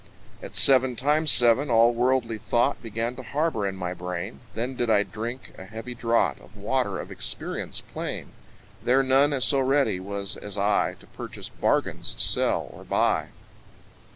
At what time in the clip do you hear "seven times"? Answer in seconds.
0.55-1.31